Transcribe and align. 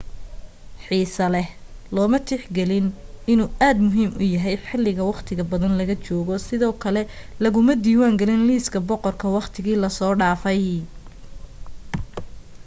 xiiso 0.83 1.25
leh 1.33 1.49
looma 1.95 2.19
tix 2.27 2.41
gelin 2.57 2.87
inuu 3.33 3.51
aad 3.67 3.77
muhiim 3.87 4.11
u 4.21 4.23
yahay 4.33 4.55
xiliga 4.69 5.03
waqtiqa 5.11 5.43
badan 5.51 5.73
laga 5.79 5.95
joogo 6.07 6.33
sidoo 6.47 6.73
kale 6.83 7.01
laguma 7.43 7.73
diwaan 7.85 8.15
gelin 8.21 8.43
liiska 8.49 8.77
boqorka 8.89 9.27
waqtiga 9.37 9.73
la 9.83 9.89
soo 9.97 10.13
dhafay 10.21 10.63